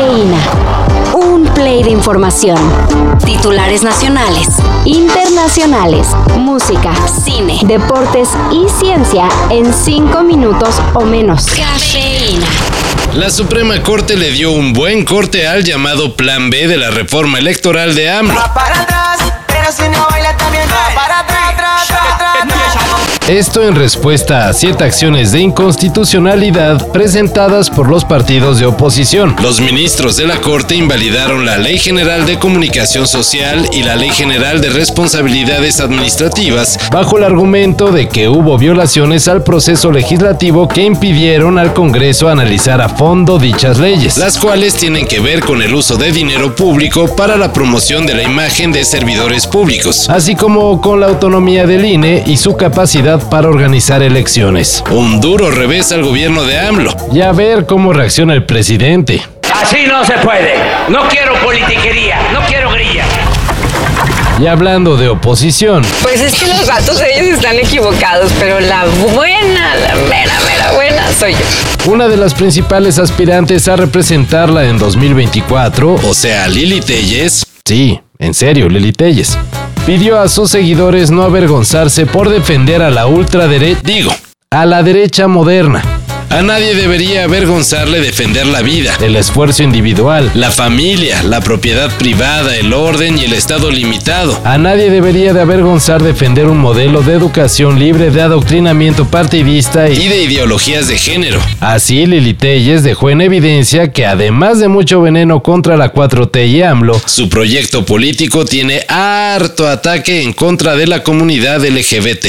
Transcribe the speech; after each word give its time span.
Cafeína. 0.00 0.38
Un 1.12 1.44
play 1.52 1.82
de 1.82 1.90
información. 1.90 2.56
Titulares 3.26 3.82
nacionales, 3.82 4.48
internacionales, 4.86 6.08
música, 6.38 6.94
cine, 7.06 7.60
deportes 7.64 8.30
y 8.50 8.66
ciencia 8.80 9.28
en 9.50 9.74
cinco 9.74 10.22
minutos 10.22 10.76
o 10.94 11.04
menos. 11.04 11.44
Cafeína. 11.44 12.46
La 13.14 13.28
Suprema 13.28 13.82
Corte 13.82 14.16
le 14.16 14.30
dio 14.30 14.52
un 14.52 14.72
buen 14.72 15.04
corte 15.04 15.46
al 15.46 15.64
llamado 15.64 16.16
Plan 16.16 16.48
B 16.48 16.66
de 16.66 16.78
la 16.78 16.90
reforma 16.90 17.38
electoral 17.38 17.94
de 17.94 18.08
AMLO. 18.08 18.40
para 18.54 18.99
Esto 23.30 23.62
en 23.62 23.76
respuesta 23.76 24.48
a 24.48 24.52
siete 24.52 24.82
acciones 24.82 25.30
de 25.30 25.40
inconstitucionalidad 25.40 26.88
presentadas 26.88 27.70
por 27.70 27.88
los 27.88 28.04
partidos 28.04 28.58
de 28.58 28.66
oposición. 28.66 29.36
Los 29.40 29.60
ministros 29.60 30.16
de 30.16 30.26
la 30.26 30.40
Corte 30.40 30.74
invalidaron 30.74 31.46
la 31.46 31.56
Ley 31.56 31.78
General 31.78 32.26
de 32.26 32.40
Comunicación 32.40 33.06
Social 33.06 33.68
y 33.72 33.84
la 33.84 33.94
Ley 33.94 34.10
General 34.10 34.60
de 34.60 34.70
Responsabilidades 34.70 35.78
Administrativas 35.78 36.76
bajo 36.90 37.18
el 37.18 37.22
argumento 37.22 37.92
de 37.92 38.08
que 38.08 38.28
hubo 38.28 38.58
violaciones 38.58 39.28
al 39.28 39.44
proceso 39.44 39.92
legislativo 39.92 40.66
que 40.66 40.82
impidieron 40.82 41.56
al 41.56 41.72
Congreso 41.72 42.28
analizar 42.28 42.80
a 42.80 42.88
fondo 42.88 43.38
dichas 43.38 43.78
leyes, 43.78 44.16
las 44.16 44.38
cuales 44.38 44.74
tienen 44.74 45.06
que 45.06 45.20
ver 45.20 45.38
con 45.38 45.62
el 45.62 45.72
uso 45.72 45.96
de 45.96 46.10
dinero 46.10 46.56
público 46.56 47.14
para 47.14 47.36
la 47.36 47.52
promoción 47.52 48.06
de 48.06 48.14
la 48.14 48.24
imagen 48.24 48.72
de 48.72 48.84
servidores 48.84 49.46
públicos, 49.46 50.10
así 50.10 50.34
como 50.34 50.80
con 50.80 50.98
la 50.98 51.06
autonomía 51.06 51.64
del 51.64 51.84
INE 51.84 52.24
y 52.26 52.36
su 52.36 52.56
capacidad 52.56 53.19
para 53.24 53.48
organizar 53.48 54.02
elecciones. 54.02 54.82
Un 54.90 55.20
duro 55.20 55.50
revés 55.50 55.92
al 55.92 56.02
gobierno 56.02 56.44
de 56.44 56.58
AMLO. 56.58 56.96
Y 57.12 57.20
a 57.20 57.32
ver 57.32 57.66
cómo 57.66 57.92
reacciona 57.92 58.34
el 58.34 58.44
presidente. 58.44 59.22
Así 59.52 59.86
no 59.86 60.04
se 60.04 60.14
puede. 60.18 60.54
No 60.88 61.08
quiero 61.08 61.34
politiquería, 61.42 62.18
no 62.32 62.40
quiero 62.46 62.70
grilla. 62.72 63.04
Y 64.40 64.46
hablando 64.46 64.96
de 64.96 65.08
oposición, 65.08 65.84
Pues 66.02 66.20
es 66.22 66.34
que 66.34 66.46
los 66.46 66.66
gatos 66.66 66.98
ellos 67.14 67.34
están 67.36 67.56
equivocados, 67.58 68.32
pero 68.40 68.58
la 68.58 68.86
buena, 68.86 69.74
la 69.76 69.94
mera, 70.08 70.32
mera 70.46 70.72
buena 70.72 71.02
soy 71.18 71.32
yo. 71.32 71.92
una 71.92 72.08
de 72.08 72.16
las 72.16 72.32
principales 72.32 72.98
aspirantes 72.98 73.68
a 73.68 73.76
representarla 73.76 74.64
en 74.64 74.78
2024, 74.78 75.94
o 75.94 76.14
sea, 76.14 76.48
Lili 76.48 76.80
Telles, 76.80 77.44
sí, 77.66 78.00
en 78.18 78.32
serio, 78.32 78.66
Lili 78.70 78.92
Telles, 78.92 79.36
pidió 79.86 80.20
a 80.20 80.28
sus 80.28 80.50
seguidores 80.50 81.10
no 81.10 81.22
avergonzarse 81.22 82.06
por 82.06 82.28
defender 82.28 82.82
a 82.82 82.90
la 82.90 83.06
ultraderecha, 83.06 83.80
digo, 83.82 84.10
a 84.50 84.66
la 84.66 84.82
derecha 84.82 85.28
moderna. 85.28 85.82
A 86.32 86.42
nadie 86.42 86.76
debería 86.76 87.24
avergonzarle 87.24 87.98
defender 88.00 88.46
la 88.46 88.62
vida, 88.62 88.96
el 89.00 89.16
esfuerzo 89.16 89.64
individual, 89.64 90.30
la 90.34 90.52
familia, 90.52 91.24
la 91.24 91.40
propiedad 91.40 91.90
privada, 91.98 92.54
el 92.54 92.72
orden 92.72 93.18
y 93.18 93.24
el 93.24 93.32
Estado 93.32 93.68
limitado. 93.68 94.40
A 94.44 94.56
nadie 94.56 94.90
debería 94.90 95.32
de 95.32 95.40
avergonzar 95.40 96.00
defender 96.04 96.46
un 96.46 96.58
modelo 96.58 97.02
de 97.02 97.14
educación 97.14 97.80
libre 97.80 98.12
de 98.12 98.22
adoctrinamiento 98.22 99.08
partidista 99.08 99.88
y 99.88 100.06
de 100.06 100.22
ideologías 100.22 100.86
de 100.86 100.98
género. 100.98 101.40
Así, 101.58 102.06
Lili 102.06 102.34
Telles 102.34 102.84
dejó 102.84 103.10
en 103.10 103.22
evidencia 103.22 103.90
que 103.90 104.06
además 104.06 104.60
de 104.60 104.68
mucho 104.68 105.02
veneno 105.02 105.42
contra 105.42 105.76
la 105.76 105.92
4T 105.92 106.48
y 106.48 106.62
AMLO, 106.62 107.02
su 107.06 107.28
proyecto 107.28 107.84
político 107.84 108.44
tiene 108.44 108.84
harto 108.86 109.66
ataque 109.66 110.22
en 110.22 110.32
contra 110.32 110.76
de 110.76 110.86
la 110.86 111.02
comunidad 111.02 111.64
LGBT. 111.64 112.26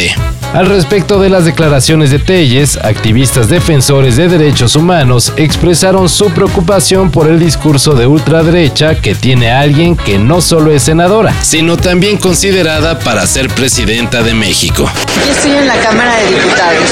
Al 0.53 0.65
respecto 0.65 1.21
de 1.21 1.29
las 1.29 1.45
declaraciones 1.45 2.09
de 2.09 2.19
Telles, 2.19 2.75
activistas 2.75 3.47
defensores 3.47 3.90
de 3.91 4.29
derechos 4.29 4.77
humanos 4.77 5.33
expresaron 5.35 6.07
su 6.07 6.31
preocupación 6.31 7.11
por 7.11 7.27
el 7.27 7.37
discurso 7.39 7.91
de 7.91 8.07
ultraderecha 8.07 8.95
que 8.95 9.15
tiene 9.15 9.51
alguien 9.51 9.97
que 9.97 10.17
no 10.17 10.39
solo 10.39 10.71
es 10.71 10.83
senadora, 10.83 11.33
sino 11.41 11.75
también 11.75 12.17
considerada 12.17 12.99
para 12.99 13.27
ser 13.27 13.49
presidenta 13.49 14.23
de 14.23 14.33
México. 14.33 14.89
Yo 15.25 15.31
estoy 15.33 15.51
en 15.51 15.67
la 15.67 15.75
Cámara 15.75 16.15
de 16.15 16.27
Diputados. 16.27 16.89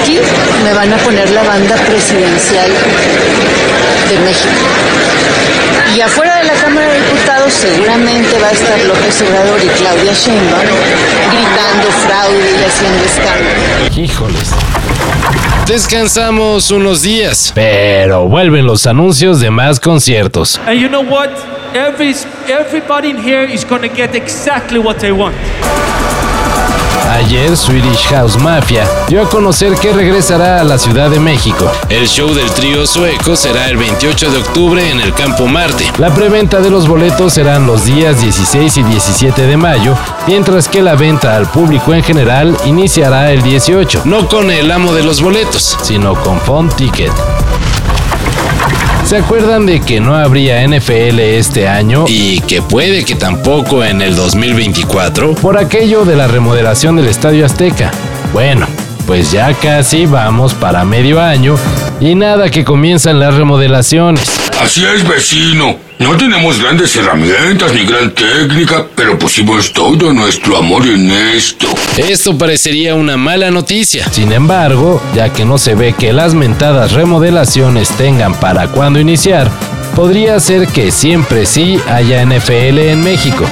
Aquí 0.00 0.18
me 0.64 0.72
van 0.72 0.90
a 0.90 0.96
poner 0.96 1.28
la 1.32 1.42
banda 1.42 1.76
presidencial 1.76 2.70
de 4.08 4.18
México. 4.20 4.66
Y 5.94 6.00
afuera 6.00 6.38
de 6.38 6.44
la 6.44 6.54
Cámara 6.54 6.88
de 6.88 6.98
Diputados 6.98 7.52
seguramente 7.52 8.38
va 8.40 8.48
a 8.48 8.52
estar 8.52 8.80
López 8.84 9.20
Obrador 9.20 9.60
y 9.62 9.68
Claudia 9.68 10.14
Sheinbaum 10.14 10.64
gritando 11.30 11.92
fraude 12.06 12.50
y 12.58 12.64
haciendo 12.64 13.04
escándalo. 13.04 13.96
Híjoles. 13.96 14.69
Descansamos 15.66 16.70
unos 16.72 17.02
días, 17.02 17.52
pero 17.54 18.26
vuelven 18.26 18.66
los 18.66 18.86
anuncios 18.86 19.40
de 19.40 19.50
más 19.50 19.78
conciertos. 19.78 20.60
And 20.66 20.80
you 20.80 20.88
know 20.88 21.02
what? 21.02 21.30
Every, 21.74 22.14
everybody 22.48 23.10
in 23.10 23.16
here 23.16 23.44
is 23.44 23.64
going 23.64 23.82
to 23.82 23.94
get 23.94 24.16
exactly 24.16 24.80
what 24.80 24.98
they 24.98 25.12
want. 25.12 25.36
Ayer 27.08 27.56
Swedish 27.56 28.06
House 28.08 28.38
Mafia 28.38 28.88
dio 29.08 29.22
a 29.22 29.28
conocer 29.28 29.74
que 29.74 29.92
regresará 29.92 30.60
a 30.60 30.64
la 30.64 30.78
Ciudad 30.78 31.10
de 31.10 31.18
México. 31.18 31.70
El 31.88 32.06
show 32.06 32.32
del 32.32 32.50
trío 32.50 32.86
sueco 32.86 33.36
será 33.36 33.68
el 33.68 33.76
28 33.76 34.30
de 34.30 34.38
octubre 34.38 34.90
en 34.90 35.00
el 35.00 35.12
Campo 35.14 35.46
Marte. 35.46 35.90
La 35.98 36.14
preventa 36.14 36.60
de 36.60 36.70
los 36.70 36.86
boletos 36.86 37.34
serán 37.34 37.66
los 37.66 37.84
días 37.84 38.20
16 38.20 38.76
y 38.76 38.82
17 38.82 39.46
de 39.46 39.56
mayo, 39.56 39.96
mientras 40.26 40.68
que 40.68 40.82
la 40.82 40.94
venta 40.94 41.36
al 41.36 41.50
público 41.50 41.94
en 41.94 42.02
general 42.02 42.56
iniciará 42.64 43.32
el 43.32 43.42
18. 43.42 44.02
No 44.04 44.28
con 44.28 44.50
el 44.50 44.70
amo 44.70 44.92
de 44.92 45.02
los 45.02 45.20
boletos, 45.22 45.76
sino 45.82 46.14
con 46.14 46.40
Font 46.40 46.74
Ticket. 46.76 47.12
¿Se 49.04 49.16
acuerdan 49.16 49.66
de 49.66 49.80
que 49.80 50.00
no 50.00 50.14
habría 50.14 50.66
NFL 50.66 51.18
este 51.18 51.66
año 51.66 52.04
y 52.06 52.40
que 52.40 52.62
puede 52.62 53.04
que 53.04 53.16
tampoco 53.16 53.84
en 53.84 54.02
el 54.02 54.14
2024 54.14 55.34
por 55.34 55.58
aquello 55.58 56.04
de 56.04 56.16
la 56.16 56.28
remodelación 56.28 56.96
del 56.96 57.08
Estadio 57.08 57.44
Azteca? 57.44 57.90
Bueno, 58.32 58.66
pues 59.06 59.32
ya 59.32 59.52
casi 59.54 60.06
vamos 60.06 60.54
para 60.54 60.84
medio 60.84 61.20
año 61.20 61.56
y 61.98 62.14
nada 62.14 62.50
que 62.50 62.64
comienzan 62.64 63.18
las 63.18 63.34
remodelaciones. 63.34 64.49
Así 64.60 64.84
es, 64.84 65.08
vecino. 65.08 65.76
No 65.98 66.18
tenemos 66.18 66.60
grandes 66.60 66.94
herramientas 66.94 67.72
ni 67.72 67.86
gran 67.86 68.14
técnica, 68.14 68.86
pero 68.94 69.18
pusimos 69.18 69.72
todo 69.72 70.12
nuestro 70.12 70.58
amor 70.58 70.86
en 70.86 71.10
esto. 71.10 71.66
Esto 71.96 72.36
parecería 72.36 72.94
una 72.94 73.16
mala 73.16 73.50
noticia. 73.50 74.06
Sin 74.12 74.32
embargo, 74.32 75.02
ya 75.14 75.32
que 75.32 75.46
no 75.46 75.56
se 75.56 75.74
ve 75.74 75.94
que 75.94 76.12
las 76.12 76.34
mentadas 76.34 76.92
remodelaciones 76.92 77.88
tengan 77.96 78.34
para 78.34 78.68
cuándo 78.68 79.00
iniciar, 79.00 79.50
podría 79.96 80.38
ser 80.40 80.68
que 80.68 80.90
siempre 80.90 81.46
sí 81.46 81.80
haya 81.88 82.22
NFL 82.22 82.80
en 82.80 83.02
México. 83.02 83.46